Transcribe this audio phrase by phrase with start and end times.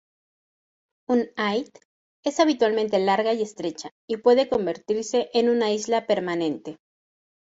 [1.09, 1.77] Un "ait"
[2.25, 6.79] es habitualmente larga y estrecha, y puede convertirse en una isla permanente.